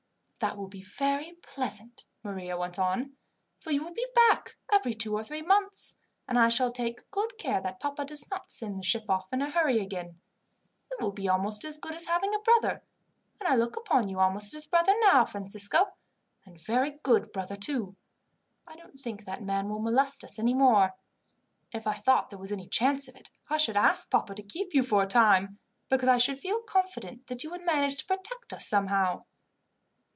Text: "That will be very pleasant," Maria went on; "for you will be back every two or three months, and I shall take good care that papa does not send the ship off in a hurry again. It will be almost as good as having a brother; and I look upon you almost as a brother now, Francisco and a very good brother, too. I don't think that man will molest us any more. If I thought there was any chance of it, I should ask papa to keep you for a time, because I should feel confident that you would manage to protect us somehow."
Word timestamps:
"That 0.41 0.57
will 0.57 0.69
be 0.69 0.81
very 0.81 1.33
pleasant," 1.43 2.03
Maria 2.23 2.57
went 2.57 2.79
on; 2.79 3.13
"for 3.59 3.69
you 3.69 3.83
will 3.83 3.93
be 3.93 4.07
back 4.15 4.57
every 4.73 4.95
two 4.95 5.13
or 5.13 5.23
three 5.23 5.43
months, 5.43 5.99
and 6.27 6.35
I 6.39 6.49
shall 6.49 6.71
take 6.71 7.11
good 7.11 7.37
care 7.37 7.61
that 7.61 7.79
papa 7.79 8.05
does 8.05 8.27
not 8.31 8.49
send 8.49 8.79
the 8.79 8.83
ship 8.83 9.07
off 9.07 9.31
in 9.31 9.43
a 9.43 9.51
hurry 9.51 9.79
again. 9.79 10.19
It 10.89 10.99
will 10.99 11.11
be 11.11 11.27
almost 11.29 11.63
as 11.63 11.77
good 11.77 11.91
as 11.91 12.05
having 12.05 12.33
a 12.33 12.39
brother; 12.39 12.81
and 13.39 13.47
I 13.47 13.55
look 13.55 13.77
upon 13.77 14.09
you 14.09 14.17
almost 14.19 14.51
as 14.55 14.65
a 14.65 14.69
brother 14.69 14.95
now, 15.01 15.25
Francisco 15.25 15.89
and 16.43 16.55
a 16.55 16.59
very 16.63 16.89
good 17.03 17.31
brother, 17.31 17.55
too. 17.55 17.95
I 18.65 18.75
don't 18.75 18.99
think 18.99 19.25
that 19.25 19.43
man 19.43 19.69
will 19.69 19.77
molest 19.77 20.23
us 20.23 20.39
any 20.39 20.55
more. 20.55 20.95
If 21.71 21.85
I 21.85 21.93
thought 21.93 22.31
there 22.31 22.39
was 22.39 22.51
any 22.51 22.67
chance 22.67 23.07
of 23.07 23.15
it, 23.15 23.29
I 23.47 23.57
should 23.57 23.77
ask 23.77 24.09
papa 24.09 24.33
to 24.33 24.41
keep 24.41 24.73
you 24.73 24.81
for 24.81 25.03
a 25.03 25.07
time, 25.07 25.59
because 25.87 26.09
I 26.09 26.17
should 26.17 26.39
feel 26.39 26.63
confident 26.63 27.27
that 27.27 27.43
you 27.43 27.51
would 27.51 27.63
manage 27.63 27.97
to 27.97 28.07
protect 28.07 28.51
us 28.53 28.65
somehow." 28.67 29.25